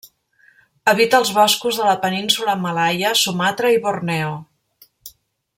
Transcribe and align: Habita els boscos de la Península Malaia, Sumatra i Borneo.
Habita 0.93 1.19
els 1.23 1.31
boscos 1.35 1.77
de 1.81 1.85
la 1.89 1.93
Península 2.07 2.57
Malaia, 2.63 3.15
Sumatra 3.23 3.75
i 3.77 3.81
Borneo. 3.85 4.37